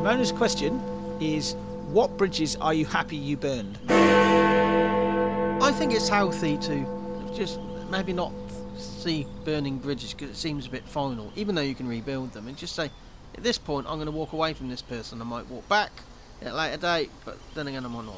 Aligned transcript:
Ramona's 0.00 0.32
question 0.32 0.80
is 1.20 1.54
What 1.92 2.16
bridges 2.16 2.56
are 2.56 2.72
you 2.72 2.86
happy 2.86 3.18
you 3.18 3.36
burned? 3.36 3.78
I 3.90 5.72
think 5.72 5.92
it's 5.92 6.08
healthy 6.08 6.56
to 6.56 7.32
just 7.36 7.60
maybe 7.90 8.14
not 8.14 8.32
see 8.78 9.26
burning 9.44 9.76
bridges 9.76 10.14
because 10.14 10.30
it 10.30 10.36
seems 10.36 10.66
a 10.66 10.70
bit 10.70 10.88
final, 10.88 11.30
even 11.36 11.54
though 11.54 11.60
you 11.60 11.74
can 11.74 11.86
rebuild 11.86 12.32
them, 12.32 12.48
and 12.48 12.56
just 12.56 12.74
say, 12.74 12.90
at 13.34 13.42
this 13.42 13.58
point, 13.58 13.86
I'm 13.90 13.96
going 13.96 14.06
to 14.06 14.12
walk 14.12 14.32
away 14.32 14.54
from 14.54 14.70
this 14.70 14.80
person. 14.80 15.20
I 15.20 15.24
might 15.24 15.46
walk 15.50 15.68
back 15.68 15.92
at 16.40 16.52
a 16.52 16.54
later 16.54 16.78
date, 16.78 17.10
but 17.26 17.36
then 17.54 17.68
again, 17.68 17.84
I 17.84 17.88
might 17.88 18.06
not. 18.06 18.16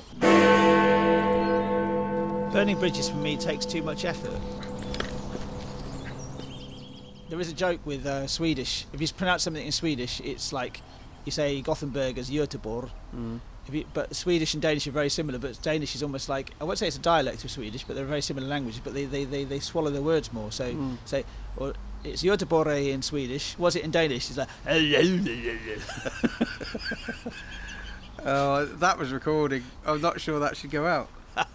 Burning 2.52 2.78
bridges 2.78 3.08
for 3.08 3.16
me 3.16 3.36
takes 3.36 3.66
too 3.66 3.82
much 3.82 4.04
effort. 4.04 4.40
There 7.28 7.40
is 7.40 7.50
a 7.50 7.54
joke 7.54 7.80
with 7.84 8.06
uh, 8.06 8.28
Swedish. 8.28 8.86
If 8.92 9.00
you 9.00 9.08
pronounce 9.08 9.42
something 9.42 9.66
in 9.66 9.72
Swedish, 9.72 10.20
it's 10.20 10.52
like 10.52 10.80
you 11.24 11.32
say 11.32 11.60
Gothenburg 11.60 12.18
as 12.18 12.30
Göteborg. 12.30 12.90
Mm. 13.14 13.40
If 13.68 13.74
you, 13.74 13.84
but 13.94 14.14
Swedish 14.16 14.54
and 14.54 14.62
Danish 14.62 14.86
are 14.88 14.90
very 14.90 15.08
similar, 15.08 15.38
but 15.38 15.60
Danish 15.62 15.94
is 15.94 16.02
almost 16.02 16.28
like 16.28 16.50
I 16.60 16.64
won't 16.64 16.78
say 16.78 16.88
it's 16.88 16.96
a 16.96 17.00
dialect 17.00 17.44
of 17.44 17.50
Swedish, 17.50 17.84
but 17.84 17.94
they're 17.94 18.04
very 18.04 18.20
similar 18.22 18.46
languages. 18.48 18.80
But 18.82 18.92
they, 18.94 19.04
they, 19.04 19.24
they, 19.24 19.44
they 19.44 19.60
swallow 19.60 19.90
their 19.90 20.02
words 20.02 20.32
more. 20.32 20.50
So 20.50 20.72
Mm. 20.72 20.96
say, 21.04 21.24
or 21.56 21.74
it's 22.02 22.22
Göteborg 22.24 22.88
in 22.92 23.02
Swedish. 23.02 23.56
Was 23.58 23.76
it 23.76 23.84
in 23.84 23.90
Danish? 23.92 24.28
It's 24.30 24.38
like 24.38 24.48
Oh, 28.24 28.64
that 28.66 28.98
was 28.98 29.12
recording. 29.12 29.64
I'm 29.86 30.00
not 30.00 30.20
sure 30.20 30.38
that 30.40 30.56
should 30.56 30.70
go 30.70 30.86
out. 30.86 31.08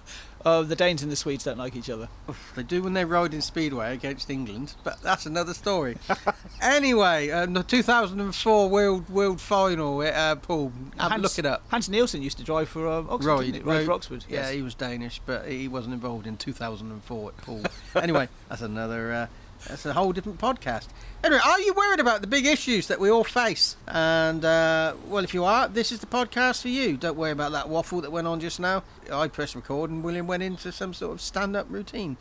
oh, 0.47 0.63
the 0.63 0.75
Danes 0.75 1.03
and 1.03 1.11
the 1.11 1.15
Swedes 1.15 1.43
don't 1.43 1.57
like 1.57 1.75
each 1.75 1.89
other. 1.89 2.07
They 2.55 2.63
do 2.63 2.81
when 2.81 2.93
they 2.93 3.03
ride 3.03 3.33
in 3.33 3.41
Speedway 3.41 3.93
against 3.93 4.29
England, 4.29 4.75
but 4.83 5.01
that's 5.01 5.25
another 5.25 5.53
story. 5.53 5.97
anyway, 6.61 7.29
um, 7.31 7.53
the 7.53 7.63
2004 7.63 8.69
World 8.69 9.09
World 9.09 9.41
Final, 9.41 9.99
uh, 10.01 10.35
Paul, 10.35 10.71
have 10.97 11.11
Hans- 11.11 11.23
look 11.23 11.39
it 11.39 11.45
up. 11.45 11.63
Hans 11.69 11.89
Nielsen 11.89 12.21
used 12.21 12.37
to 12.37 12.43
drive 12.43 12.69
for 12.69 12.87
um, 12.87 13.07
Oxford. 13.09 13.51
Didn't 13.51 13.63
for. 13.63 13.91
Oxford. 13.91 14.25
Yeah, 14.29 14.41
yes. 14.41 14.53
he 14.53 14.61
was 14.61 14.73
Danish, 14.73 15.21
but 15.25 15.47
he 15.47 15.67
wasn't 15.67 15.93
involved 15.93 16.25
in 16.25 16.37
2004 16.37 17.31
at 17.37 17.49
all. 17.49 17.63
anyway, 17.95 18.29
that's 18.49 18.61
another. 18.61 19.13
Uh, 19.13 19.27
that's 19.67 19.85
a 19.85 19.93
whole 19.93 20.11
different 20.11 20.39
podcast. 20.39 20.87
Anyway, 21.23 21.41
are 21.43 21.59
you 21.59 21.73
worried 21.73 21.99
about 21.99 22.21
the 22.21 22.27
big 22.27 22.45
issues 22.45 22.87
that 22.87 22.99
we 22.99 23.09
all 23.09 23.23
face? 23.23 23.75
And 23.87 24.45
uh, 24.45 24.93
well, 25.07 25.23
if 25.23 25.33
you 25.33 25.43
are, 25.43 25.67
this 25.67 25.91
is 25.91 25.99
the 25.99 26.05
podcast 26.05 26.61
for 26.61 26.69
you. 26.69 26.97
Don't 26.97 27.17
worry 27.17 27.31
about 27.31 27.51
that 27.53 27.69
waffle 27.69 28.01
that 28.01 28.11
went 28.11 28.27
on 28.27 28.39
just 28.39 28.59
now. 28.59 28.83
I 29.11 29.27
pressed 29.27 29.55
record, 29.55 29.89
and 29.89 30.03
William 30.03 30.27
went 30.27 30.43
into 30.43 30.71
some 30.71 30.93
sort 30.93 31.13
of 31.13 31.21
stand-up 31.21 31.67
routine. 31.69 32.17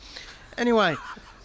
Anyway, 0.57 0.97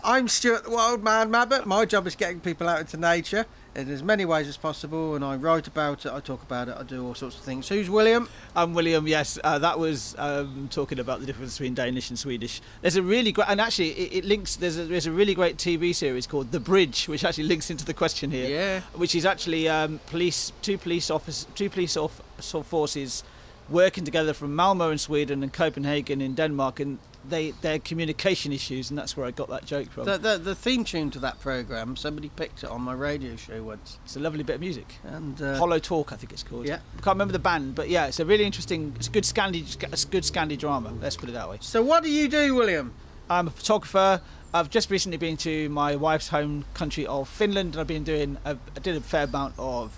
I'm 0.03 0.28
Stuart 0.28 0.64
the 0.64 0.72
Wild 0.72 1.03
Man 1.03 1.30
Mabbott. 1.30 1.66
My 1.66 1.86
job 1.86 2.08
is 2.08 2.16
getting 2.16 2.39
people 2.39 2.67
out 2.69 2.80
into 2.80 2.97
nature 2.97 3.45
in 3.75 3.89
as 3.89 4.03
many 4.03 4.25
ways 4.25 4.47
as 4.47 4.58
possible, 4.58 5.16
and 5.16 5.23
I 5.23 5.36
write 5.36 5.67
about 5.67 6.05
it, 6.05 6.11
I 6.11 6.19
talk 6.19 6.44
about 6.44 6.67
it, 6.67 6.75
I 6.77 6.83
do 6.83 7.05
all 7.05 7.16
sorts 7.16 7.38
of 7.38 7.44
things. 7.44 7.69
Who's 7.69 7.89
William? 7.89 8.28
I'm 8.55 8.73
William. 8.73 9.08
Yes, 9.08 9.39
uh, 9.44 9.59
that 9.59 9.80
was 9.80 10.16
um, 10.17 10.67
talking 10.72 11.00
about 11.00 11.22
the 11.22 11.25
difference 11.25 11.58
between 11.58 11.73
Danish 11.73 12.09
and 12.09 12.19
Swedish. 12.19 12.61
There's 12.81 12.97
a 12.97 13.03
really 13.03 13.31
great, 13.31 13.47
and 13.47 13.61
actually 13.61 13.91
it, 13.91 14.13
it 14.13 14.25
links. 14.25 14.58
There's 14.58 14.78
a, 14.78 14.86
there's 14.86 15.08
a 15.08 15.11
really 15.11 15.33
great 15.33 15.58
TV 15.58 15.95
series 15.95 16.28
called 16.28 16.52
The 16.52 16.59
Bridge, 16.59 17.08
which 17.08 17.23
actually 17.23 17.45
links 17.45 17.69
into 17.69 17.86
the 17.86 17.94
question 17.94 18.31
here. 18.31 18.50
Yeah. 18.50 18.81
Which 18.94 19.16
is 19.16 19.25
actually 19.25 19.69
um, 19.69 20.00
police, 20.08 20.52
two 20.61 20.78
police 20.78 21.09
office, 21.09 21.47
two 21.56 21.69
police 21.69 21.95
off, 21.95 22.22
forces 22.66 23.23
working 23.69 24.03
together 24.03 24.33
from 24.33 24.53
Malmo 24.53 24.89
in 24.89 24.97
Sweden 24.97 25.44
and 25.44 25.53
Copenhagen 25.53 26.19
in 26.19 26.35
Denmark, 26.35 26.81
and 26.81 27.00
they 27.27 27.52
their 27.52 27.80
communication 27.80 28.52
issues, 28.52 28.89
and 28.89 28.97
that's 28.97 29.16
where 29.16 29.25
I 29.25 29.31
got 29.31 29.50
that 29.50 29.66
joke 29.66 29.91
from. 29.91 30.05
The, 30.05 30.17
the, 30.17 30.38
the 30.38 30.55
theme 30.55 30.83
tune 30.83 31.11
to 31.11 31.19
that 31.19 31.39
program, 31.39 31.95
somebody 31.95 32.30
picked 32.30 32.63
it 32.63 32.69
on 32.69 32.81
my 32.81 32.94
radio 32.94 33.36
show 33.36 33.61
once, 33.63 34.00
it's 34.03 34.16
a 34.16 34.19
lovely 34.19 34.44
bit 34.44 34.55
of 34.55 34.61
music. 34.61 34.95
and 35.03 35.41
uh, 35.41 35.58
Hollow 35.58 35.80
Talk, 35.80 36.11
I 36.11 36.16
think 36.16 36.31
it's 36.33 36.44
called. 36.44 36.67
Yeah. 36.67 36.80
I 36.97 37.02
can't 37.02 37.16
remember 37.16 37.33
the 37.33 37.39
band, 37.39 37.75
but 37.75 37.89
yeah, 37.89 38.08
it's 38.08 38.19
a 38.19 38.25
really 38.25 38.44
interesting. 38.45 38.94
It's 38.97 39.08
a 39.08 39.11
good 39.11 39.23
Scandi, 39.23 39.61
it's 39.94 40.05
good 40.05 40.23
Scandi 40.23 40.58
drama. 40.58 40.94
Let's 41.02 41.16
put 41.17 41.30
it 41.30 41.33
that 41.33 41.50
way. 41.50 41.58
So 41.61 41.81
what 41.81 42.03
do 42.03 42.09
you 42.12 42.28
do, 42.28 42.56
William? 42.56 42.94
I'm 43.29 43.47
a 43.47 43.51
photographer. 43.51 44.22
I've 44.53 44.69
just 44.69 44.90
recently 44.90 45.18
been 45.18 45.38
to 45.38 45.69
my 45.69 45.95
wife's 45.95 46.28
home 46.29 46.66
country 46.74 47.06
of 47.07 47.29
Finland, 47.29 47.75
and 47.75 47.79
I've 47.81 47.88
been 47.88 48.03
doing. 48.03 48.38
A, 48.44 48.57
I 48.75 48.79
did 48.81 48.95
a 48.97 49.01
fair 49.01 49.24
amount 49.24 49.53
of 49.57 49.97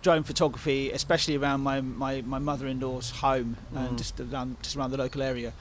drone 0.00 0.22
photography, 0.22 0.90
especially 0.90 1.36
around 1.36 1.60
my, 1.60 1.80
my, 1.80 2.22
my 2.22 2.38
mother-in-law's 2.38 3.10
home 3.10 3.56
Mm. 3.72 3.88
and 3.88 3.98
just 3.98 4.18
around 4.18 4.56
just 4.62 4.76
around 4.76 4.90
the 4.92 4.96
local 4.96 5.22
area. 5.22 5.52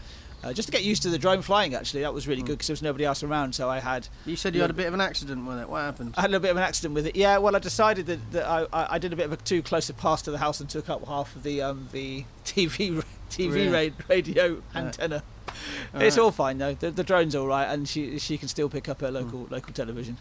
Uh, 0.43 0.51
just 0.51 0.67
to 0.67 0.71
get 0.71 0.83
used 0.83 1.03
to 1.03 1.09
the 1.09 1.19
drone 1.19 1.41
flying, 1.43 1.75
actually, 1.75 2.01
that 2.01 2.13
was 2.13 2.27
really 2.27 2.41
Mm. 2.41 2.47
good 2.47 2.53
because 2.53 2.67
there 2.67 2.73
was 2.73 2.81
nobody 2.81 3.05
else 3.05 3.21
around. 3.21 3.53
So 3.53 3.69
I 3.69 3.79
had 3.79 4.07
You 4.25 4.35
said 4.35 4.55
you 4.55 4.61
had 4.61 4.71
a 4.71 4.73
bit 4.73 4.87
of 4.87 4.93
an 4.93 5.01
accident 5.01 5.45
with 5.45 5.59
it. 5.59 5.69
What 5.69 5.81
happened? 5.81 6.15
I 6.17 6.21
had 6.21 6.29
a 6.29 6.31
little 6.31 6.41
bit 6.41 6.51
of 6.51 6.57
an 6.57 6.63
accident 6.63 6.95
with 6.95 7.05
it. 7.05 7.15
Yeah, 7.15 7.37
well, 7.37 7.55
I 7.55 7.59
decided 7.59 8.07
that, 8.07 8.31
that 8.31 8.47
I, 8.47 8.65
I 8.95 8.97
did 8.97 9.13
a 9.13 9.15
bit 9.15 9.25
of 9.25 9.33
a 9.33 9.37
too 9.37 9.61
close 9.61 9.87
a 9.89 9.93
pass 9.93 10.21
to 10.23 10.31
the 10.31 10.39
house 10.39 10.59
and 10.59 10.67
took 10.69 10.89
up 10.89 11.05
half 11.07 11.35
of 11.35 11.43
the 11.43 11.61
um, 11.61 11.89
the 11.91 12.25
TV 12.45 13.03
TV 13.29 13.53
Really? 13.53 13.89
ra- 13.89 13.95
radio 14.09 14.61
antenna. 14.73 15.21
it's 15.47 15.93
Alright. 15.93 16.17
all 16.17 16.31
fine 16.31 16.57
though. 16.57 16.73
The, 16.73 16.89
the 16.91 17.03
drone's 17.03 17.35
all 17.35 17.45
right, 17.47 17.65
and 17.65 17.87
she 17.87 18.17
she 18.17 18.37
can 18.39 18.47
still 18.47 18.67
pick 18.69 18.89
up 18.89 19.01
her 19.01 19.11
local 19.11 19.47
local 19.51 19.73
television. 19.73 20.17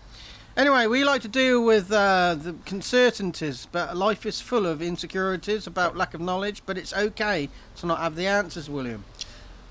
Anyway, 0.57 0.87
we 0.89 1.05
like 1.05 1.23
to 1.23 1.29
deal 1.29 1.65
with 1.65 1.91
uh, 1.93 2.35
the 2.35 2.55
uncertainties, 2.71 3.69
but 3.71 3.97
life 3.97 4.27
is 4.27 4.41
full 4.41 4.67
of 4.67 4.83
insecurities 4.83 5.67
about 5.67 5.97
lack 5.97 6.13
of 6.13 6.21
knowledge. 6.21 6.61
But 6.67 6.77
it's 6.77 6.93
okay 6.93 7.49
to 7.77 7.87
not 7.87 8.01
have 8.01 8.17
the 8.17 8.27
answers, 8.27 8.69
William. 8.69 9.05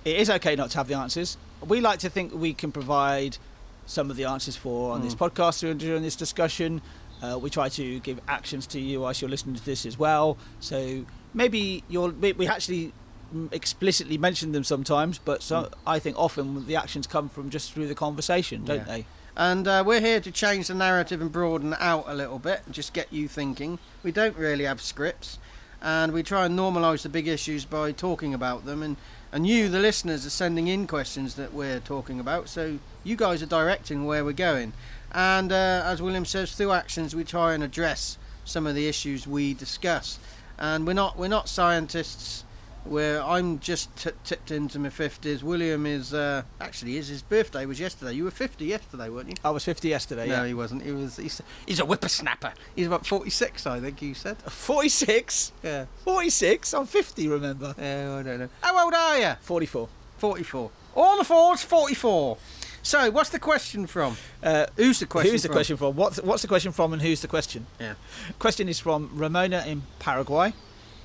It 0.05 0.15
is 0.17 0.29
okay 0.29 0.55
not 0.55 0.71
to 0.71 0.77
have 0.77 0.87
the 0.87 0.95
answers. 0.95 1.37
We 1.65 1.81
like 1.81 1.99
to 1.99 2.09
think 2.09 2.33
we 2.33 2.53
can 2.53 2.71
provide 2.71 3.37
some 3.85 4.09
of 4.09 4.17
the 4.17 4.25
answers 4.25 4.55
for 4.55 4.93
on 4.93 5.01
this 5.01 5.15
Mm. 5.15 5.29
podcast 5.29 5.59
during, 5.59 5.77
during 5.77 6.03
this 6.03 6.15
discussion. 6.15 6.81
Uh, 7.21 7.37
we 7.37 7.49
try 7.49 7.67
to 7.69 7.99
give 7.99 8.21
actions 8.27 8.65
to 8.67 8.79
you 8.79 9.05
as 9.07 9.19
you're 9.21 9.29
listening 9.29 9.55
to 9.55 9.65
this 9.65 9.85
as 9.85 9.97
well. 9.99 10.37
So 10.61 11.05
maybe 11.33 11.83
you'll 11.89 12.11
we, 12.11 12.31
we 12.33 12.47
actually 12.47 12.93
mm, 13.35 13.51
explicitly 13.53 14.17
mention 14.17 14.53
them 14.53 14.63
sometimes, 14.63 15.19
but 15.19 15.43
so, 15.43 15.63
Mm. 15.63 15.73
I 15.85 15.99
think 15.99 16.17
often 16.17 16.65
the 16.65 16.75
actions 16.77 17.07
come 17.07 17.27
from 17.27 17.49
just 17.49 17.73
through 17.73 17.87
the 17.87 17.95
conversation, 17.95 18.63
don't 18.63 18.77
Yeah. 18.77 18.83
they? 18.85 19.05
And 19.35 19.67
uh, 19.67 19.83
we're 19.85 20.01
here 20.01 20.19
to 20.21 20.31
change 20.31 20.67
the 20.67 20.73
narrative 20.75 21.21
and 21.21 21.31
broaden 21.31 21.75
out 21.79 22.05
a 22.07 22.13
little 22.13 22.39
bit, 22.39 22.61
and 22.65 22.73
just 22.73 22.93
get 22.93 23.11
you 23.11 23.27
thinking. 23.27 23.79
We 24.03 24.11
don't 24.11 24.35
really 24.37 24.65
have 24.65 24.81
scripts, 24.81 25.39
and 25.81 26.11
we 26.13 26.23
try 26.23 26.45
and 26.45 26.57
normalise 26.57 27.03
the 27.03 27.09
big 27.09 27.27
issues 27.27 27.63
by 27.65 27.91
talking 27.91 28.33
about 28.33 28.65
them. 28.65 28.81
And, 28.83 28.97
and 29.31 29.45
you, 29.45 29.69
the 29.69 29.79
listeners, 29.79 30.25
are 30.25 30.31
sending 30.31 30.67
in 30.67 30.87
questions 30.87 31.35
that 31.35 31.53
we're 31.53 31.79
talking 31.79 32.19
about, 32.19 32.49
so 32.49 32.79
you 33.03 33.15
guys 33.15 33.43
are 33.43 33.47
directing 33.47 34.05
where 34.05 34.25
we're 34.25 34.33
going. 34.33 34.73
And 35.11 35.51
uh, 35.51 35.83
as 35.85 36.01
William 36.01 36.25
says, 36.25 36.53
through 36.53 36.71
actions, 36.71 37.15
we 37.15 37.23
try 37.23 37.53
and 37.53 37.63
address 37.63 38.17
some 38.45 38.67
of 38.67 38.75
the 38.75 38.87
issues 38.87 39.27
we 39.27 39.53
discuss. 39.53 40.19
And 40.57 40.85
we're 40.85 40.93
not 40.93 41.17
we're 41.17 41.27
not 41.27 41.47
scientists. 41.47 42.43
Where 42.85 43.21
I'm 43.23 43.59
just 43.59 43.95
t- 43.97 44.11
tipped 44.23 44.51
into 44.51 44.79
my 44.79 44.89
fifties. 44.89 45.43
William 45.43 45.85
is 45.85 46.13
uh, 46.13 46.43
actually 46.59 46.97
is 46.97 47.07
his 47.07 47.21
birthday 47.21 47.65
was 47.65 47.79
yesterday. 47.79 48.13
You 48.13 48.23
were 48.23 48.31
fifty 48.31 48.65
yesterday, 48.65 49.09
weren't 49.09 49.27
you? 49.29 49.35
I 49.43 49.51
was 49.51 49.63
50 49.65 49.87
yesterday. 49.87 50.27
No, 50.27 50.41
yeah. 50.41 50.47
he 50.47 50.53
wasn't. 50.53 50.83
He 50.83 50.91
was. 50.91 51.17
He's, 51.17 51.41
he's 51.65 51.79
a 51.79 51.85
whippersnapper. 51.85 52.53
He's 52.75 52.87
about 52.87 53.05
forty-six, 53.05 53.67
I 53.67 53.79
think 53.79 54.01
you 54.01 54.13
said. 54.13 54.37
46? 54.47 55.51
Yeah. 55.63 55.85
46? 56.03 56.73
I'm 56.73 56.85
50, 56.85 57.27
remember? 57.27 57.75
Yeah, 57.77 58.15
I 58.19 58.23
don't 58.23 58.39
know. 58.39 58.49
How 58.61 58.83
old 58.83 58.93
are 58.93 59.19
you? 59.19 59.33
44. 59.41 59.87
Forty-four. 60.17 60.71
All 60.95 61.17
the 61.17 61.23
fours, 61.23 61.61
forty-four. 61.63 62.37
So, 62.81 63.11
what's 63.11 63.29
the 63.29 63.39
question 63.39 63.87
from? 63.87 64.15
Uh, 64.41 64.65
Who's 64.77 64.99
the 64.99 65.05
question? 65.05 65.31
who's 65.31 65.41
the 65.43 65.49
from? 65.49 65.55
question 65.55 65.77
from? 65.77 65.95
What's, 65.95 66.21
what's 66.21 66.41
the 66.41 66.47
question 66.47 66.71
from 66.71 66.93
and 66.93 67.01
who's 67.01 67.21
the 67.21 67.27
question? 67.27 67.67
Yeah. 67.79 67.95
Question 68.39 68.69
is 68.69 68.79
from 68.79 69.09
Ramona 69.13 69.63
in 69.67 69.83
Paraguay, 69.99 70.53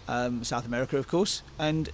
um, 0.09 0.45
South 0.45 0.67
America, 0.67 0.97
of 0.97 1.09
course. 1.09 1.43
And 1.59 1.91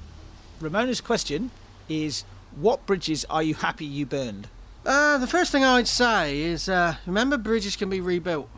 Ramona's 0.61 1.01
question 1.01 1.51
is 1.89 2.25
What 2.55 2.87
bridges 2.87 3.25
are 3.31 3.43
you 3.43 3.55
happy 3.55 3.85
you 3.85 4.07
burned? 4.07 4.49
Uh, 4.85 5.19
the 5.19 5.27
first 5.27 5.53
thing 5.53 5.65
I'd 5.65 5.89
say 5.89 6.41
is 6.41 6.69
uh, 6.69 6.97
remember 7.07 7.37
bridges 7.37 7.77
can 7.77 7.91
be 7.91 8.01
rebuilt. 8.01 8.49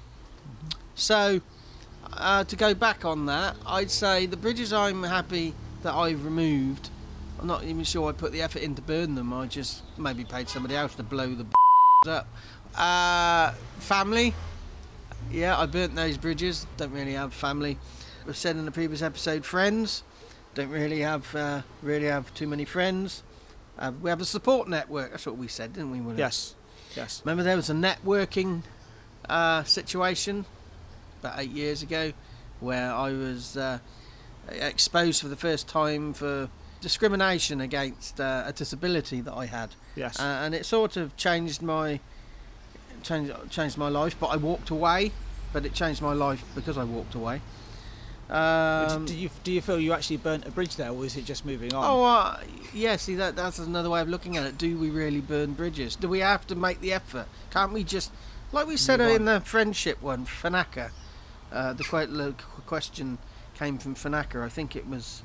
So, 0.94 1.40
uh, 2.12 2.44
to 2.44 2.56
go 2.56 2.74
back 2.74 3.04
on 3.04 3.26
that, 3.26 3.56
I'd 3.66 3.90
say 3.90 4.26
the 4.26 4.36
bridges 4.36 4.72
I'm 4.72 5.02
happy 5.02 5.54
that 5.82 5.94
I've 5.94 6.24
removed. 6.24 6.90
I'm 7.40 7.48
not 7.48 7.64
even 7.64 7.82
sure 7.82 8.08
I 8.08 8.12
put 8.12 8.30
the 8.30 8.40
effort 8.40 8.62
in 8.62 8.76
to 8.76 8.82
burn 8.82 9.16
them. 9.16 9.32
I 9.32 9.46
just 9.46 9.82
maybe 9.98 10.22
paid 10.22 10.48
somebody 10.48 10.76
else 10.76 10.94
to 10.94 11.02
blow 11.02 11.34
the 11.34 11.46
up. 12.08 12.28
Uh, 12.76 13.52
family. 13.80 14.34
Yeah, 15.30 15.58
I 15.58 15.66
burnt 15.66 15.94
those 15.94 16.16
bridges. 16.18 16.66
Don't 16.76 16.92
really 16.92 17.14
have 17.14 17.34
family. 17.34 17.78
We've 18.26 18.36
said 18.36 18.56
in 18.56 18.64
the 18.64 18.70
previous 18.70 19.02
episode, 19.02 19.44
friends. 19.44 20.02
Don't 20.54 20.68
really 20.70 21.00
have 21.00 21.34
uh, 21.34 21.62
really 21.82 22.06
have 22.06 22.32
too 22.34 22.46
many 22.46 22.64
friends. 22.64 23.22
Uh, 23.78 23.90
we 24.00 24.10
have 24.10 24.20
a 24.20 24.24
support 24.24 24.68
network. 24.68 25.10
That's 25.10 25.26
what 25.26 25.36
we 25.38 25.48
said, 25.48 25.72
didn't 25.72 25.90
we? 25.90 26.00
William? 26.00 26.18
Yes. 26.18 26.54
Yes. 26.94 27.22
Remember 27.24 27.42
there 27.42 27.56
was 27.56 27.70
a 27.70 27.74
networking 27.74 28.62
uh, 29.28 29.64
situation 29.64 30.44
about 31.20 31.38
eight 31.38 31.50
years 31.50 31.82
ago 31.82 32.12
where 32.60 32.92
I 32.92 33.12
was 33.12 33.56
uh, 33.56 33.78
exposed 34.50 35.22
for 35.22 35.28
the 35.28 35.36
first 35.36 35.66
time 35.68 36.12
for 36.12 36.48
discrimination 36.80 37.60
against 37.60 38.20
uh, 38.20 38.44
a 38.46 38.52
disability 38.52 39.20
that 39.22 39.32
I 39.32 39.46
had, 39.46 39.70
Yes. 39.96 40.20
uh, 40.20 40.22
and 40.22 40.54
it 40.54 40.66
sort 40.66 40.96
of 40.96 41.16
changed 41.16 41.62
my 41.62 41.98
changed 43.02 43.32
changed 43.50 43.78
my 43.78 43.88
life. 43.88 44.14
But 44.20 44.26
I 44.28 44.36
walked 44.36 44.68
away, 44.70 45.12
but 45.52 45.64
it 45.64 45.72
changed 45.74 46.02
my 46.02 46.12
life 46.12 46.44
because 46.54 46.76
I 46.76 46.84
walked 46.84 47.14
away. 47.14 47.40
Um, 48.32 49.04
do 49.04 49.14
you 49.14 49.28
do 49.44 49.52
you 49.52 49.60
feel 49.60 49.78
you 49.78 49.92
actually 49.92 50.16
burnt 50.16 50.46
a 50.46 50.50
bridge 50.50 50.76
there, 50.76 50.90
or 50.90 51.04
is 51.04 51.18
it 51.18 51.26
just 51.26 51.44
moving 51.44 51.74
on? 51.74 51.84
Oh, 51.84 52.02
uh, 52.02 52.40
yeah. 52.72 52.96
See, 52.96 53.14
that 53.16 53.36
that's 53.36 53.58
another 53.58 53.90
way 53.90 54.00
of 54.00 54.08
looking 54.08 54.38
at 54.38 54.46
it. 54.46 54.56
Do 54.56 54.78
we 54.78 54.88
really 54.88 55.20
burn 55.20 55.52
bridges? 55.52 55.96
Do 55.96 56.08
we 56.08 56.20
have 56.20 56.46
to 56.46 56.54
make 56.54 56.80
the 56.80 56.94
effort? 56.94 57.26
Can't 57.50 57.74
we 57.74 57.84
just, 57.84 58.10
like 58.50 58.66
we 58.66 58.78
said 58.78 59.02
in 59.02 59.26
the 59.26 59.42
friendship 59.42 60.00
one, 60.00 60.24
Fanaka? 60.24 60.92
Uh, 61.52 61.74
the 61.74 61.84
the 61.84 62.34
question 62.66 63.18
came 63.54 63.76
from 63.76 63.94
Fanaka. 63.94 64.42
I 64.42 64.48
think 64.48 64.76
it 64.76 64.88
was 64.88 65.22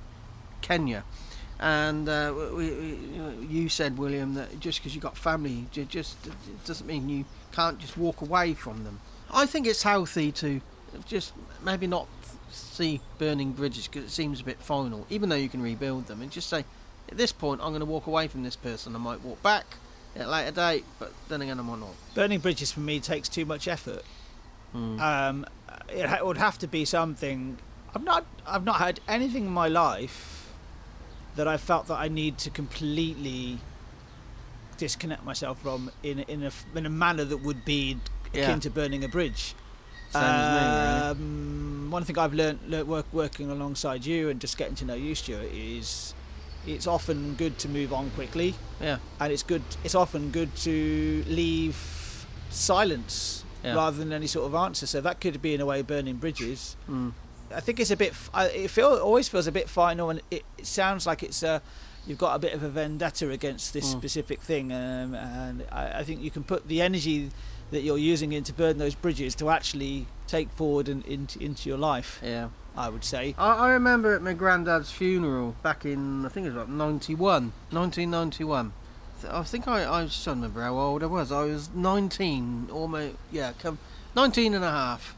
Kenya, 0.62 1.06
and 1.62 2.10
uh, 2.10 2.34
we, 2.36 2.72
we, 2.72 2.98
you 3.48 3.70
said, 3.70 3.98
William, 3.98 4.34
that 4.34 4.60
just 4.60 4.80
because 4.80 4.94
you 4.94 5.00
got 5.00 5.18
family, 5.18 5.68
just 5.72 6.28
it 6.28 6.66
doesn't 6.66 6.86
mean 6.86 7.08
you 7.08 7.24
can't 7.54 7.80
just 7.80 7.96
walk 7.96 8.20
away 8.20 8.54
from 8.54 8.84
them. 8.84 9.00
I 9.32 9.46
think 9.46 9.66
it's 9.66 9.84
healthy 9.84 10.34
to 10.34 10.60
just 11.06 11.34
maybe 11.64 11.88
not 11.88 12.08
see 12.52 13.02
burning 13.18 13.52
bridges 13.52 13.88
because 13.88 14.06
it 14.06 14.10
seems 14.12 14.42
a 14.42 14.44
bit 14.44 14.60
final, 14.62 15.06
even 15.10 15.30
though 15.30 15.36
you 15.36 15.50
can 15.50 15.62
rebuild 15.62 16.08
them, 16.08 16.22
and 16.22 16.32
just 16.32 16.50
say, 16.50 16.64
at 17.10 17.18
this 17.18 17.32
point, 17.32 17.62
I'm 17.62 17.70
going 17.70 17.80
to 17.82 17.86
walk 17.86 18.08
away 18.08 18.28
from 18.28 18.44
this 18.44 18.56
person. 18.56 18.96
I 18.96 19.00
might 19.00 19.22
walk 19.22 19.42
back 19.44 19.66
at 20.16 20.26
a 20.26 20.30
later 20.30 20.52
date, 20.52 20.86
but 21.00 21.14
then 21.30 21.42
again, 21.42 21.60
I 21.60 21.64
might 21.64 21.80
not. 21.80 21.90
Burning 22.16 22.40
bridges 22.40 22.72
for 22.72 22.80
me 22.80 23.00
takes 23.00 23.30
too 23.30 23.46
much 23.46 23.68
effort. 23.68 24.04
Mm. 24.76 25.00
Um, 25.00 25.46
it, 25.90 26.06
ha- 26.08 26.24
would 26.26 26.38
have 26.38 26.58
to 26.60 26.68
be 26.68 26.84
something. 26.86 27.58
I've 27.96 28.04
not 28.04 28.26
I've 28.46 28.66
not 28.66 28.78
had 28.78 29.00
anything 29.08 29.46
in 29.46 29.52
my 29.52 29.68
life 29.70 30.52
that 31.38 31.48
I 31.48 31.58
felt 31.58 31.88
that 31.88 31.96
I 31.96 32.08
need 32.10 32.38
to 32.40 32.50
completely 32.50 33.60
disconnect 34.78 35.24
myself 35.24 35.62
from 35.62 35.92
in 36.04 36.20
in 36.20 36.44
a 36.44 36.52
in 36.76 36.86
a 36.86 36.90
manner 36.90 37.24
that 37.24 37.38
would 37.38 37.66
be 37.66 37.98
Yeah. 38.34 38.44
akin 38.44 38.60
to 38.62 38.70
burning 38.70 39.04
a 39.04 39.08
bridge. 39.08 39.56
Same 40.12 40.24
as 40.24 41.12
Um, 41.18 41.88
one 41.92 42.04
thing 42.04 42.18
I've 42.18 42.34
learned, 42.34 42.60
learnt 42.68 42.88
work, 42.88 43.06
working 43.12 43.50
alongside 43.52 44.06
you 44.06 44.30
and 44.30 44.40
just 44.40 44.58
getting 44.58 44.76
to 44.76 44.86
know 44.86 44.94
you, 44.94 45.16
Stuart, 45.16 45.52
is 45.54 46.14
it's 46.66 46.88
often 46.88 47.36
good 47.36 47.58
to 47.60 47.70
move 47.70 47.94
on 47.94 48.10
quickly, 48.12 48.56
Yeah. 48.82 48.98
and 49.20 49.32
it's 49.32 49.44
good. 49.44 49.64
It's 49.84 49.96
often 49.96 50.32
good 50.32 50.56
to 50.58 51.24
leave 51.28 52.26
silence 52.50 53.44
Yeah. 53.64 53.76
rather 53.76 53.98
than 53.98 54.12
any 54.14 54.28
sort 54.28 54.46
of 54.46 54.56
answer. 54.56 54.86
So 54.88 55.02
that 55.02 55.20
could 55.22 55.42
be 55.42 55.54
in 55.54 55.62
a 55.62 55.66
way 55.66 55.82
burning 55.82 56.16
bridges. 56.18 56.76
Mm. 56.90 57.14
I 57.56 57.62
think 57.62 57.80
it's 57.80 57.92
a 57.92 57.96
bit. 57.96 58.14
It 58.36 58.70
feel 58.70 58.88
always 59.02 59.30
feels 59.30 59.48
a 59.48 59.52
bit 59.52 59.70
final, 59.70 60.10
and 60.10 60.22
it, 60.30 60.44
it 60.58 60.68
sounds 60.68 61.06
like 61.08 61.24
it's 61.24 61.44
a. 61.44 61.62
You've 62.08 62.18
got 62.18 62.36
a 62.36 62.40
bit 62.40 62.54
of 62.54 62.64
a 62.64 62.70
vendetta 62.70 63.30
against 63.30 63.74
this 63.74 63.86
Mm. 63.94 63.98
specific 63.98 64.42
thing, 64.42 64.72
um, 64.72 65.14
and 65.14 65.66
I, 65.72 66.00
I 66.00 66.04
think 66.04 66.22
you 66.22 66.32
can 66.32 66.44
put 66.44 66.68
the 66.68 66.82
energy 66.82 67.30
that 67.72 67.82
you're 67.82 67.98
using 67.98 68.32
into 68.32 68.54
burn 68.54 68.78
those 68.78 68.96
bridges 68.96 69.36
to 69.36 69.50
actually 69.50 70.08
take 70.26 70.50
forward 70.52 70.88
and 70.88 71.06
into, 71.06 71.38
into 71.44 71.68
your 71.70 71.78
life. 71.78 72.20
Yeah. 72.24 72.48
I 72.78 72.90
would 72.90 73.04
say. 73.04 73.34
I, 73.40 73.54
I 73.56 73.70
remember 73.72 74.14
at 74.14 74.22
my 74.22 74.34
granddad's 74.34 74.92
funeral 74.92 75.56
back 75.64 75.84
in, 75.84 76.26
I 76.26 76.30
think 76.30 76.46
it 76.46 76.50
was 76.50 76.58
like 76.60 76.70
91, 76.70 77.52
1991. 77.72 78.72
I 79.32 79.42
think 79.44 79.68
I, 79.68 79.82
I 79.82 80.06
trying 80.06 80.10
to 80.10 80.30
remember 80.30 80.62
how 80.62 80.78
old 80.78 81.02
I 81.02 81.08
was. 81.08 81.32
I 81.32 81.44
was 81.44 81.70
19, 81.74 82.70
almost, 82.72 83.16
yeah, 83.32 83.54
come, 83.60 83.80
19 84.16 84.54
and 84.54 84.64
a 84.64 84.70
half. 84.70 85.16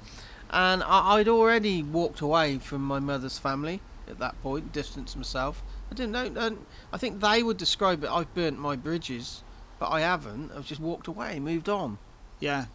And 0.50 0.82
I, 0.84 1.16
I'd 1.16 1.28
already 1.28 1.84
walked 1.84 2.22
away 2.22 2.60
from 2.60 2.82
my 2.82 3.00
mother's 3.00 3.38
family 3.38 3.82
at 4.10 4.20
that 4.20 4.42
point, 4.42 4.72
distanced 4.72 5.16
myself. 5.16 5.64
I 5.92 5.96
didn't 5.96 6.12
know, 6.12 6.42
and 6.42 6.66
I 6.94 6.98
think 6.98 7.22
they 7.22 7.44
would 7.44 7.58
describe 7.58 8.04
it, 8.04 8.10
I've 8.10 8.34
burnt 8.34 8.60
my 8.60 8.76
bridges, 8.76 9.44
but 9.80 9.90
I 9.90 10.02
haven't. 10.02 10.52
I've 10.56 10.66
just 10.66 10.82
walked 10.82 11.08
away, 11.08 11.40
moved 11.40 11.70
on. 11.70 11.98
Yeah, 12.40 12.66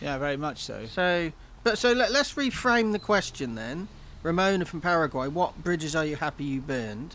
yeah, 0.00 0.18
very 0.18 0.36
much 0.36 0.62
so. 0.62 0.86
So, 0.86 1.32
but 1.62 1.78
so 1.78 1.92
let, 1.92 2.12
let's 2.12 2.34
reframe 2.34 2.92
the 2.92 2.98
question 2.98 3.54
then. 3.54 3.88
Ramona 4.22 4.64
from 4.64 4.80
Paraguay, 4.80 5.28
what 5.28 5.62
bridges 5.62 5.94
are 5.94 6.04
you 6.04 6.16
happy 6.16 6.44
you 6.44 6.60
burned? 6.60 7.14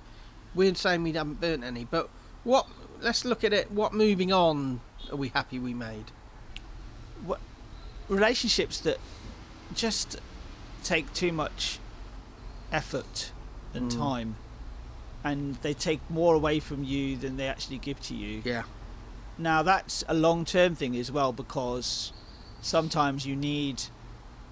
We're 0.54 0.76
saying 0.76 1.04
we 1.04 1.14
haven't 1.14 1.42
burnt 1.42 1.64
any, 1.64 1.86
but 1.86 2.10
what? 2.44 2.68
Let's 3.02 3.24
look 3.24 3.44
at 3.44 3.54
it. 3.54 3.72
What 3.72 3.94
moving 3.94 4.34
on 4.34 4.82
are 5.10 5.16
we 5.16 5.30
happy 5.30 5.58
we 5.58 5.74
made? 5.74 6.12
What 7.26 7.40
Relationships 8.10 8.80
that 8.82 8.98
just 9.74 10.20
take 10.84 11.14
too 11.14 11.32
much 11.32 11.80
effort 12.72 13.32
and 13.74 13.92
Mm. 13.92 13.98
time, 13.98 14.36
and 15.24 15.56
they 15.62 15.74
take 15.74 16.00
more 16.10 16.34
away 16.36 16.60
from 16.60 16.84
you 16.84 17.18
than 17.18 17.38
they 17.38 17.48
actually 17.48 17.78
give 17.78 18.00
to 18.02 18.16
you. 18.16 18.42
Yeah. 18.46 18.64
Now 19.38 19.64
that's 19.64 20.04
a 20.08 20.14
long 20.14 20.46
term 20.46 20.76
thing 20.76 20.96
as 20.98 21.12
well 21.12 21.32
because 21.32 22.12
sometimes 22.62 23.26
you 23.26 23.36
need 23.36 23.84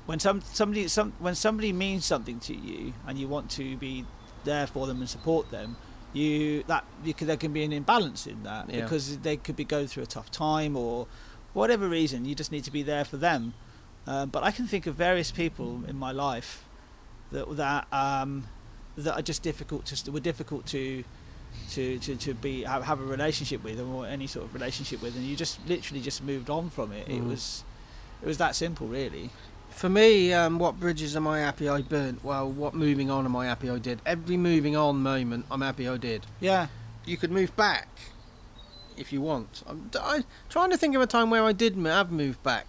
when 0.05 0.19
some 0.19 0.41
somebody 0.41 0.87
some 0.87 1.13
when 1.19 1.35
somebody 1.35 1.73
means 1.73 2.05
something 2.05 2.39
to 2.39 2.55
you 2.55 2.93
and 3.05 3.17
you 3.19 3.27
want 3.27 3.49
to 3.51 3.75
be 3.77 4.05
there 4.45 4.65
for 4.65 4.87
them 4.87 4.99
and 4.99 5.09
support 5.09 5.51
them 5.51 5.75
you 6.13 6.63
that 6.67 6.85
you 7.03 7.13
could, 7.13 7.27
there 7.27 7.35
can 7.35 7.51
be 7.51 7.63
an 7.65 7.73
imbalance 7.73 8.25
in 8.25 8.43
that 8.43 8.69
Yeah. 8.69 8.83
because 8.83 9.17
they 9.19 9.35
could 9.35 9.57
be 9.57 9.65
going 9.65 9.87
through 9.87 10.03
a 10.03 10.07
tough 10.07 10.31
time 10.31 10.77
or 10.77 11.05
whatever 11.53 11.89
reason 11.89 12.23
you 12.23 12.33
just 12.33 12.49
need 12.51 12.63
to 12.63 12.71
be 12.71 12.81
there 12.81 13.03
for 13.03 13.17
them 13.17 13.53
um, 14.07 14.29
but 14.29 14.41
I 14.43 14.51
can 14.51 14.67
think 14.67 14.87
of 14.87 14.95
various 14.95 15.31
people 15.31 15.83
in 15.85 15.97
my 15.97 16.13
life 16.13 16.63
that 17.33 17.57
that 17.57 17.87
um, 17.91 18.47
that 18.97 19.13
are 19.17 19.21
just 19.21 19.43
difficult 19.43 19.85
to 19.85 20.11
were 20.11 20.19
difficult 20.19 20.65
to 20.67 21.03
to, 21.71 21.97
to, 21.99 22.15
to 22.15 22.33
be 22.33 22.63
have, 22.63 22.83
have 22.83 22.99
a 22.99 23.03
relationship 23.03 23.63
with 23.63 23.79
or 23.79 24.05
any 24.05 24.27
sort 24.27 24.45
of 24.45 24.53
relationship 24.53 25.01
with 25.01 25.15
and 25.15 25.25
you 25.25 25.35
just 25.35 25.59
literally 25.67 26.01
just 26.01 26.23
moved 26.23 26.49
on 26.49 26.69
from 26.69 26.91
it 26.91 27.07
it 27.07 27.21
Mm. 27.21 27.29
was 27.29 27.63
it 28.21 28.27
was 28.27 28.37
that 28.37 28.55
simple 28.55 28.87
really 28.87 29.29
For 29.69 29.89
me, 29.89 30.33
um, 30.33 30.57
what 30.59 30.79
bridges 30.79 31.15
am 31.15 31.27
I 31.27 31.39
happy 31.41 31.69
I 31.69 31.81
burnt? 31.83 32.23
Well, 32.23 32.49
what 32.49 32.73
moving 32.73 33.11
on 33.11 33.25
am 33.25 33.35
I 33.35 33.45
happy 33.45 33.69
I 33.69 33.77
did? 33.77 34.01
Every 34.05 34.37
moving 34.37 34.75
on 34.75 35.03
moment, 35.03 35.45
I'm 35.51 35.61
happy 35.61 35.87
I 35.87 35.97
did. 35.97 36.25
yeah 36.39 36.67
You 37.05 37.17
could 37.17 37.31
move 37.31 37.55
back 37.55 37.87
if 38.97 39.13
you 39.13 39.21
want. 39.21 39.63
I'm, 39.67 39.89
I'm 40.01 40.23
trying 40.49 40.71
to 40.71 40.77
think 40.77 40.95
of 40.95 41.01
a 41.01 41.07
time 41.07 41.29
where 41.29 41.43
I 41.43 41.53
did 41.53 41.75
have 41.77 42.11
moved 42.11 42.41
back. 42.43 42.65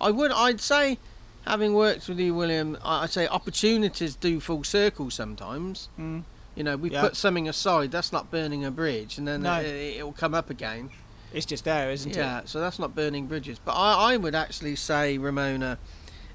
I 0.00 0.10
would. 0.12 0.30
I'd 0.30 0.60
say, 0.60 0.98
having 1.46 1.74
worked 1.74 2.08
with 2.08 2.18
you, 2.18 2.34
William, 2.34 2.76
I- 2.84 3.04
I'd 3.04 3.10
say 3.10 3.26
opportunities 3.28 4.16
do 4.16 4.40
full 4.40 4.64
circle 4.64 5.10
sometimes. 5.10 5.88
mm. 5.98 6.22
You 6.56 6.62
know, 6.62 6.76
we 6.76 6.90
Yeah. 6.90 7.00
put 7.02 7.16
something 7.16 7.48
aside. 7.48 7.90
That's 7.90 8.12
not 8.12 8.30
burning 8.30 8.64
a 8.64 8.70
bridge, 8.70 9.18
and 9.18 9.26
then 9.26 9.42
No. 9.42 9.58
it, 9.60 9.96
it'll 9.96 10.12
come 10.12 10.34
up 10.34 10.50
again. 10.50 10.90
it's 11.32 11.46
just 11.46 11.64
there 11.64 11.90
isn't 11.90 12.14
yeah, 12.14 12.38
it 12.38 12.40
Yeah. 12.42 12.42
so 12.46 12.60
that's 12.60 12.78
not 12.78 12.94
burning 12.94 13.26
bridges. 13.26 13.58
But 13.58 13.72
I, 13.72 14.12
I 14.12 14.16
would 14.16 14.36
actually 14.36 14.76
say, 14.76 15.18
Ramona, 15.18 15.78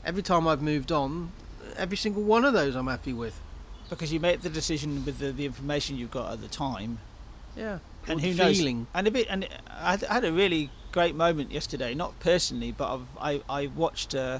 every 0.03 0.21
time 0.21 0.45
I've 0.45 0.61
moved 0.61 0.91
on, 0.91 1.31
every 1.77 1.95
single 1.95 2.21
one 2.23 2.43
of 2.43 2.51
those 2.51 2.75
I'm 2.75 2.87
happy 2.87 3.13
with. 3.13 3.39
because 3.89 4.11
you 4.13 4.19
make 4.19 4.41
the 4.41 4.49
decision 4.49 5.03
with 5.05 5.17
the, 5.19 5.31
the 5.31 5.45
information 5.45 5.97
you've 5.97 6.11
got 6.11 6.31
at 6.33 6.41
the 6.41 6.47
time 6.49 6.99
Yeah. 7.55 7.79
and 8.07 8.19
who 8.21 8.33
knows 8.35 8.57
feeling. 8.57 8.85
and 8.93 9.07
a 9.07 9.11
bit 9.11 9.25
and 9.29 9.47
I 9.71 9.91
had- 9.91 10.03
I 10.03 10.13
had 10.15 10.25
a 10.25 10.31
really 10.33 10.69
great 10.91 11.15
moment 11.15 11.51
yesterday 11.51 11.95
not 11.95 12.19
personally 12.19 12.71
but 12.71 12.93
I've, 12.93 13.07
I 13.19 13.41
I 13.49 13.65
watched 13.67 14.13
uh, 14.13 14.39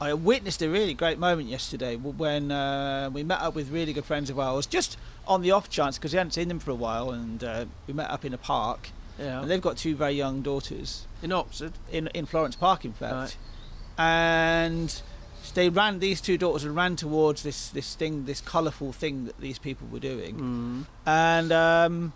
I 0.00 0.14
witnessed 0.14 0.62
a 0.62 0.68
really 0.68 0.94
great 0.94 1.18
moment 1.18 1.48
yesterday 1.48 1.96
when 1.96 2.52
uh, 2.52 3.10
we 3.12 3.24
met 3.24 3.40
up 3.40 3.54
with 3.56 3.70
really 3.70 3.92
good 3.92 4.04
friends 4.04 4.30
of 4.30 4.38
ours 4.38 4.64
just 4.66 4.96
on 5.26 5.42
the 5.42 5.50
off 5.50 5.68
chance 5.68 5.98
because 5.98 6.12
we 6.12 6.18
hadn't 6.18 6.32
seen 6.32 6.48
them 6.48 6.60
for 6.60 6.70
a 6.70 6.74
while 6.76 7.10
and 7.10 7.42
uh, 7.42 7.64
we 7.86 7.94
met 7.94 8.08
up 8.10 8.24
in 8.24 8.32
a 8.32 8.38
park 8.38 8.90
Yeah. 9.18 9.42
and 9.42 9.50
they've 9.50 9.60
got 9.60 9.76
two 9.76 9.96
very 9.96 10.12
young 10.14 10.40
daughters 10.42 11.06
In 11.22 11.32
Oxford. 11.32 11.72
in 11.90 12.06
in 12.14 12.26
Florence 12.26 12.54
Park 12.56 12.84
in 12.84 12.92
fact 12.92 13.12
Right. 13.14 13.36
and 13.98 15.02
they 15.54 15.68
ran 15.68 15.98
these 15.98 16.20
two 16.20 16.38
daughters 16.38 16.62
and 16.64 16.76
ran 16.76 16.94
towards 16.94 17.42
this 17.42 17.68
this 17.70 17.94
thing 17.96 18.24
this 18.26 18.40
colourful 18.40 18.92
thing 18.92 19.24
that 19.26 19.40
these 19.40 19.58
people 19.58 19.88
were 19.90 19.98
doing 20.00 20.36
Mm. 20.36 20.86
and 21.06 21.50
um, 21.52 22.12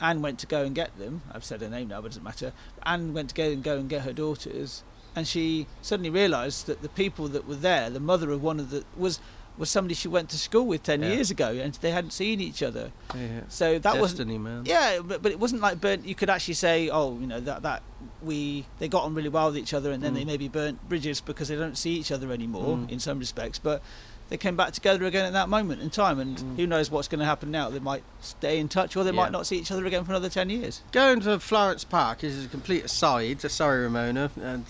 Anne 0.00 0.22
went 0.22 0.38
to 0.38 0.46
go 0.46 0.62
and 0.64 0.74
get 0.74 0.98
them. 0.98 1.20
I've 1.30 1.44
said 1.44 1.60
her 1.60 1.68
name 1.68 1.88
now, 1.88 2.00
but 2.00 2.06
it 2.06 2.08
doesn't 2.10 2.22
matter. 2.22 2.54
Anne 2.84 3.12
went 3.12 3.28
to 3.28 3.34
go 3.34 3.50
and 3.50 3.62
go 3.62 3.76
and 3.76 3.86
get 3.86 4.00
her 4.04 4.14
daughters, 4.14 4.82
and 5.16 5.26
she 5.26 5.66
suddenly 5.82 6.10
realised 6.10 6.66
that 6.66 6.82
the 6.82 6.88
people 6.88 7.28
that 7.28 7.46
were 7.48 7.54
there, 7.56 7.90
the 7.90 8.00
mother 8.00 8.30
of 8.30 8.42
one 8.42 8.60
of 8.60 8.70
the 8.70 8.84
was 8.96 9.20
was 9.58 9.68
somebody 9.68 9.94
she 9.94 10.08
went 10.08 10.30
to 10.30 10.38
school 10.38 10.64
with 10.66 10.82
ten 10.84 11.02
Yeah. 11.02 11.10
years 11.12 11.30
ago, 11.30 11.48
and 11.50 11.74
they 11.74 11.90
hadn't 11.90 12.12
seen 12.12 12.40
each 12.40 12.62
other. 12.62 12.92
Yeah. 13.14 13.40
So 13.48 13.78
that 13.78 13.98
wasn't. 13.98 14.18
Destiny, 14.18 14.38
man. 14.38 14.62
Yeah, 14.64 15.00
but, 15.04 15.20
but 15.22 15.32
it 15.32 15.38
wasn't 15.40 15.60
like 15.60 15.80
burnt. 15.80 16.06
You 16.06 16.14
could 16.14 16.30
actually 16.30 16.54
say, 16.54 16.88
oh, 16.88 17.18
you 17.20 17.26
know 17.26 17.40
that 17.40 17.62
that 17.62 17.82
we 18.22 18.64
they 18.78 18.88
got 18.88 19.02
on 19.04 19.14
really 19.14 19.28
well 19.28 19.46
with 19.48 19.58
each 19.58 19.74
other, 19.74 19.90
and 19.90 20.02
then 20.02 20.12
Mm. 20.12 20.16
they 20.16 20.24
maybe 20.24 20.48
burnt 20.48 20.88
bridges 20.88 21.20
because 21.20 21.48
they 21.48 21.56
don't 21.56 21.76
see 21.76 21.90
each 21.96 22.10
other 22.12 22.32
anymore 22.32 22.76
Mm. 22.78 22.90
in 22.90 23.00
some 23.00 23.18
respects. 23.18 23.58
But 23.58 23.82
they 24.30 24.36
came 24.38 24.56
back 24.56 24.72
together 24.72 25.04
again 25.04 25.26
at 25.26 25.32
that 25.34 25.48
moment 25.50 25.82
in 25.82 25.90
time, 25.90 26.18
and 26.20 26.38
Mm. 26.38 26.56
who 26.56 26.66
knows 26.66 26.88
what's 26.90 27.08
going 27.08 27.18
to 27.18 27.26
happen 27.26 27.50
now? 27.50 27.68
They 27.68 27.80
might 27.80 28.04
stay 28.20 28.58
in 28.58 28.68
touch, 28.68 28.96
or 28.96 29.02
they 29.04 29.10
Yeah. 29.10 29.16
might 29.16 29.32
not 29.32 29.46
see 29.46 29.58
each 29.58 29.72
other 29.72 29.84
again 29.84 30.04
for 30.04 30.12
another 30.12 30.30
ten 30.30 30.48
years. 30.48 30.80
Going 30.92 31.20
to 31.22 31.38
Florence 31.40 31.84
Park 31.84 32.24
is 32.24 32.44
a 32.46 32.48
complete 32.48 32.84
aside. 32.84 33.42
Sorry, 33.50 33.82
Ramona, 33.82 34.30
and 34.40 34.64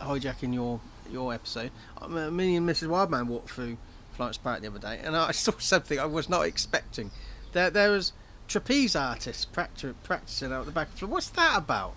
hijacking 0.00 0.54
your 0.54 0.80
your 1.10 1.34
episode. 1.34 1.70
Um, 2.00 2.16
uh, 2.16 2.30
Me 2.30 2.56
and 2.56 2.68
Mrs. 2.68 2.88
Wildman 2.88 3.26
walked 3.28 3.50
through 3.50 3.76
Florence 4.12 4.38
Park 4.38 4.60
the 4.60 4.68
other 4.68 4.78
day, 4.78 5.00
and 5.02 5.16
I 5.16 5.30
saw 5.32 5.52
something 5.58 5.98
I 5.98 6.06
was 6.06 6.28
not 6.28 6.42
expecting. 6.42 7.10
There, 7.52 7.70
there 7.70 7.90
was 7.90 8.12
trapeze 8.46 8.94
artists 8.94 9.46
practi- 9.46 9.94
practicing 10.02 10.52
out 10.52 10.66
the 10.66 10.72
back. 10.72 10.88
of 10.88 10.92
the 10.92 10.98
floor. 11.00 11.10
What's 11.12 11.30
that 11.30 11.56
about? 11.56 11.94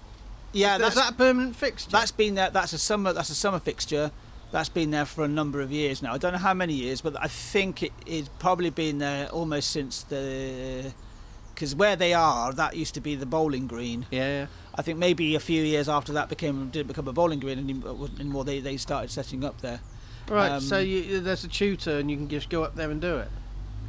Yeah, 0.51 0.75
is, 0.75 0.81
that's 0.81 0.95
that 0.95 1.11
a 1.11 1.15
permanent 1.15 1.55
fixture? 1.55 1.89
that's 1.89 2.11
been 2.11 2.35
there. 2.35 2.49
That's 2.49 2.73
a 2.73 2.77
summer. 2.77 3.13
That's 3.13 3.29
a 3.29 3.35
summer 3.35 3.59
fixture. 3.59 4.11
That's 4.51 4.69
been 4.69 4.91
there 4.91 5.05
for 5.05 5.23
a 5.23 5.27
number 5.27 5.61
of 5.61 5.71
years 5.71 6.03
now. 6.03 6.13
I 6.13 6.19
don't 6.19 6.33
know 6.33 6.37
how 6.39 6.53
many 6.53 6.73
years, 6.73 7.01
but 7.01 7.15
I 7.19 7.27
think 7.27 7.81
it, 7.81 7.91
it's 8.05 8.29
probably 8.37 8.69
been 8.69 8.99
there 8.99 9.27
almost 9.29 9.71
since 9.71 10.03
the. 10.03 10.93
Because 11.53 11.75
where 11.75 11.95
they 11.95 12.13
are, 12.13 12.51
that 12.53 12.75
used 12.75 12.93
to 12.95 13.01
be 13.01 13.15
the 13.15 13.25
bowling 13.25 13.67
green. 13.67 14.05
Yeah. 14.11 14.47
I 14.75 14.81
think 14.81 14.97
maybe 14.97 15.35
a 15.35 15.39
few 15.39 15.61
years 15.63 15.87
after 15.87 16.13
that 16.13 16.29
became 16.29 16.69
didn't 16.69 16.87
become 16.87 17.07
a 17.07 17.13
bowling 17.13 17.39
green 17.39 17.59
any- 17.59 17.79
anymore. 18.19 18.43
They 18.43 18.59
they 18.59 18.77
started 18.77 19.11
setting 19.11 19.43
up 19.43 19.61
there. 19.61 19.79
Right. 20.29 20.49
Um, 20.51 20.61
so 20.61 20.79
you, 20.79 21.19
there's 21.19 21.43
a 21.43 21.47
tutor, 21.49 21.99
and 21.99 22.09
you 22.09 22.17
can 22.17 22.27
just 22.29 22.49
go 22.49 22.63
up 22.63 22.75
there 22.75 22.89
and 22.89 22.99
do 23.01 23.17
it. 23.17 23.27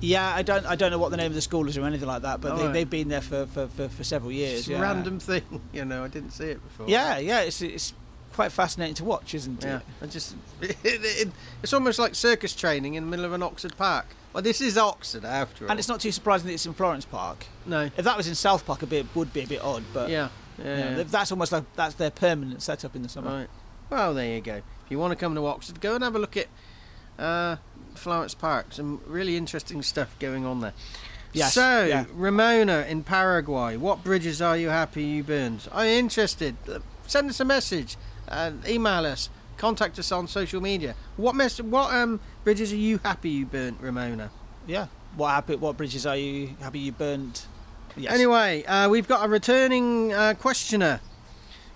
Yeah, 0.01 0.35
I 0.35 0.43
don't 0.43 0.67
I 0.67 0.75
don't 0.75 0.91
know 0.91 0.99
what 0.99 1.11
the 1.11 1.17
name 1.17 1.29
of 1.29 1.35
the 1.35 1.41
school 1.41 1.69
is 1.69 1.79
or 1.79 1.85
anything 1.87 2.09
like 2.09 2.23
that, 2.23 2.41
but 2.41 2.53
Oh, 2.53 2.57
they, 2.57 2.65
right. 2.65 2.73
they've 2.73 2.91
been 2.91 3.09
there 3.09 3.21
for, 3.23 3.47
for, 3.47 3.69
for, 3.69 3.89
for 3.89 4.05
several 4.05 4.33
years. 4.33 4.61
It's 4.61 4.69
a 4.69 4.73
yeah. 4.73 4.83
random 4.83 5.19
thing, 5.21 5.61
you 5.73 5.85
know. 5.85 6.05
I 6.05 6.09
didn't 6.09 6.33
see 6.33 6.47
it 6.47 6.63
before. 6.63 6.87
Yeah, 6.89 7.19
yeah, 7.19 7.41
it's 7.43 7.63
it's 7.63 7.95
quite 8.35 8.51
fascinating 8.53 8.97
to 8.97 9.05
watch, 9.05 9.33
isn't 9.35 9.63
Yeah, 9.63 9.77
it? 9.77 9.83
I 10.03 10.07
just 10.07 10.35
it, 10.61 10.77
it, 10.85 11.29
it's 11.63 11.73
almost 11.73 11.99
like 11.99 12.15
circus 12.15 12.55
training 12.55 12.95
in 12.95 13.05
the 13.05 13.11
middle 13.11 13.25
of 13.25 13.33
an 13.33 13.43
Oxford 13.43 13.77
park. 13.79 14.07
Well, 14.35 14.43
this 14.43 14.61
is 14.61 14.77
Oxford 14.77 15.25
after 15.25 15.65
all. 15.65 15.71
And 15.71 15.79
it's 15.79 15.89
not 15.89 16.01
too 16.01 16.11
surprising 16.13 16.49
that 16.49 16.55
it's 16.55 16.67
in 16.67 16.75
Florence 16.75 17.05
Park. 17.07 17.47
no. 17.65 17.85
If 17.97 18.05
that 18.05 18.17
was 18.17 18.27
in 18.27 18.35
South 18.35 18.67
Park, 18.67 18.83
a 18.83 18.87
bit 18.87 19.07
would 19.15 19.33
be 19.33 19.43
a 19.43 19.47
bit 19.47 19.63
odd, 19.63 19.85
but 19.95 20.11
Yeah, 20.11 20.29
yeah. 20.59 20.65
you 20.65 20.85
know, 20.91 20.97
yeah. 20.99 21.05
that's 21.07 21.31
almost 21.33 21.53
like 21.53 21.65
that's 21.77 21.95
their 21.95 22.11
permanent 22.11 22.61
setup 22.61 22.95
in 22.97 23.03
the 23.03 23.09
summer. 23.09 23.31
Right. 23.31 23.49
Well, 23.91 24.13
there 24.13 24.35
you 24.35 24.41
go. 24.41 24.57
If 24.57 24.91
you 24.91 24.99
want 24.99 25.13
to 25.13 25.17
come 25.17 25.35
to 25.37 25.47
Oxford, 25.47 25.81
go 25.81 25.95
and 25.95 26.03
have 26.05 26.17
a 26.17 26.19
look 26.19 26.37
at 26.37 26.49
uh, 27.19 27.57
Florence 27.95 28.35
Park. 28.35 28.67
Some 28.71 29.01
really 29.07 29.37
interesting 29.37 29.83
stuff 29.83 30.19
going 30.19 30.45
on 30.45 30.61
there. 30.61 30.75
Yes, 31.33 31.55
So, 31.55 31.85
yeah. 31.85 32.05
Ramona 32.13 32.87
in 32.89 33.03
Paraguay, 33.05 33.77
what 33.77 34.05
bridges 34.05 34.41
are 34.43 34.57
you 34.57 34.69
happy 34.69 35.03
you 35.05 35.23
burned? 35.25 35.69
Are 35.73 35.85
you 35.87 35.93
interested? 35.93 36.57
Send 37.07 37.31
us 37.31 37.41
a 37.41 37.45
message. 37.45 37.97
Uh, 38.29 38.53
email 38.69 39.05
us. 39.07 39.29
Contact 39.57 39.99
us 39.99 40.13
on 40.13 40.27
social 40.27 40.61
media. 40.61 40.95
What 41.17 41.35
mess? 41.35 41.61
What 41.61 41.95
um 41.95 42.21
bridges 42.45 42.73
are 42.73 42.77
you 42.77 42.99
happy 42.99 43.31
you 43.31 43.47
burnt, 43.47 43.79
Ramona? 43.81 44.31
Yeah. 44.67 44.87
What 45.17 45.31
happy? 45.31 45.57
What 45.57 45.77
bridges 45.77 46.07
are 46.07 46.17
you 46.17 46.57
happy 46.61 46.81
you 46.81 46.93
burnt? 46.93 47.47
Yes. 47.97 48.13
Anyway, 48.13 48.65
uh, 48.65 48.89
we've 48.89 49.07
got 49.07 49.25
a 49.25 49.29
returning 49.29 50.13
uh, 50.13 50.35
questioner 50.35 51.01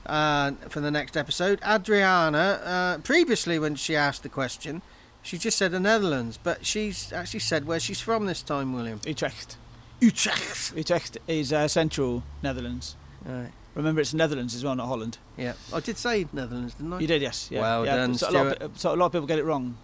uh, 0.07 0.53
for 0.69 0.81
the 0.81 0.91
next 0.91 1.17
episode. 1.17 1.61
Adriana, 1.65 2.61
uh, 2.65 2.99
previously 2.99 3.59
when 3.59 3.77
she 3.77 3.95
asked 3.95 4.25
the 4.25 4.29
question, 4.29 4.83
she 5.23 5.39
just 5.39 5.57
said 5.57 5.71
the 5.71 5.79
Netherlands, 5.79 6.39
but 6.43 6.67
she's 6.67 7.13
actually 7.13 7.41
said 7.41 7.67
where 7.67 7.79
she's 7.79 8.01
from 8.01 8.27
this 8.27 8.43
time, 8.43 8.73
William. 8.73 9.01
Utrecht. 9.07 9.57
Utrecht. 10.01 10.73
Utrecht 10.77 11.19
is 11.29 11.53
uh, 11.53 11.69
central 11.69 12.25
Netherlands. 12.43 12.97
Right. 13.25 13.51
Remember, 13.79 14.01
it's 14.01 14.13
Netherlands 14.13 14.57
as 14.57 14.65
well, 14.65 14.75
not 14.75 14.89
Holland. 14.89 15.19
Yeah, 15.37 15.53
I 15.73 15.79
did 15.79 15.97
say 15.99 16.27
Netherlands, 16.33 16.75
didn't 16.75 16.95
I? 16.95 16.99
You 16.99 17.07
did, 17.07 17.23
yes. 17.23 17.49
Yeah. 17.49 17.61
Well 17.61 17.87
yeah. 17.87 17.97
done, 17.97 18.15
so 18.17 18.29
a, 18.29 18.33
lot 18.33 18.47
of, 18.61 18.77
so 18.77 18.93
a 18.93 18.97
lot 18.97 19.07
of 19.07 19.13
people 19.13 19.29
get 19.29 19.39
it 19.39 19.45
wrong. 19.45 19.79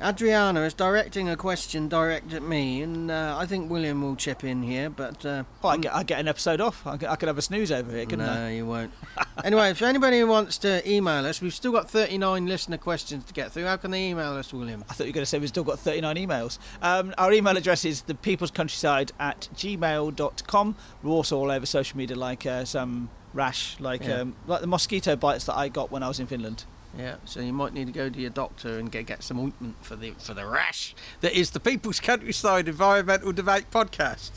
Adriana 0.00 0.60
is 0.60 0.74
directing 0.74 1.28
a 1.28 1.36
question 1.36 1.88
direct 1.88 2.32
at 2.32 2.42
me, 2.42 2.82
and 2.82 3.10
uh, 3.10 3.34
I 3.36 3.46
think 3.46 3.68
William 3.68 4.00
will 4.00 4.14
chip 4.14 4.44
in 4.44 4.62
here, 4.62 4.88
but. 4.88 5.26
Uh, 5.26 5.42
Oh, 5.64 5.68
I 5.70 5.76
get, 5.76 5.92
I 5.92 6.04
get 6.04 6.20
an 6.20 6.28
episode 6.28 6.60
off. 6.60 6.86
I 6.86 6.96
could, 6.96 7.08
I 7.08 7.16
could 7.16 7.26
have 7.26 7.36
a 7.36 7.42
snooze 7.42 7.72
over 7.72 7.90
here, 7.90 8.04
couldn't 8.04 8.24
no, 8.24 8.32
I? 8.32 8.36
No, 8.36 8.48
you 8.48 8.64
won't. 8.64 8.92
anyway, 9.44 9.70
if 9.70 9.82
anybody 9.82 10.22
wants 10.22 10.58
to 10.58 10.88
email 10.88 11.26
us, 11.26 11.40
we've 11.40 11.52
still 11.52 11.72
got 11.72 11.90
39 11.90 12.46
listener 12.46 12.78
questions 12.78 13.24
to 13.24 13.32
get 13.32 13.50
through. 13.50 13.64
How 13.64 13.76
can 13.76 13.90
they 13.90 14.08
email 14.08 14.34
us, 14.34 14.52
William? 14.52 14.84
I 14.88 14.92
thought 14.92 15.04
you 15.04 15.10
were 15.10 15.14
going 15.14 15.22
to 15.22 15.26
say 15.26 15.40
we've 15.40 15.48
still 15.48 15.64
got 15.64 15.80
39 15.80 16.14
emails. 16.14 16.58
Um, 16.80 17.12
our 17.18 17.32
email 17.32 17.56
address 17.56 17.84
is 17.84 18.02
thepeoplescountryside 18.02 19.10
at 19.18 19.48
gmail.com. 19.56 20.76
We're 21.02 21.10
also 21.10 21.38
all 21.38 21.50
over 21.50 21.66
social 21.66 21.98
media 21.98 22.16
like 22.16 22.46
uh, 22.46 22.64
some 22.64 23.10
rash, 23.32 23.76
like 23.80 24.04
Yeah. 24.04 24.20
um, 24.20 24.36
like 24.46 24.60
the 24.60 24.66
mosquito 24.66 25.16
bites 25.16 25.44
that 25.46 25.56
I 25.56 25.68
got 25.68 25.90
when 25.90 26.02
I 26.02 26.08
was 26.08 26.20
in 26.20 26.26
Finland. 26.26 26.64
Yeah, 26.98 27.16
so 27.24 27.40
you 27.40 27.54
might 27.54 27.72
need 27.72 27.86
to 27.86 27.92
go 27.92 28.10
to 28.10 28.20
your 28.20 28.28
doctor 28.28 28.78
and 28.78 28.92
get 28.92 29.06
get 29.06 29.22
some 29.22 29.38
ointment 29.40 29.76
for 29.80 29.96
the 29.96 30.10
for 30.18 30.34
the 30.34 30.44
rash 30.46 30.94
that 31.22 31.32
is 31.32 31.50
the 31.52 31.60
People's 31.60 32.00
Countryside 32.00 32.68
Environmental 32.68 33.32
Debate 33.32 33.70
podcast. 33.70 34.30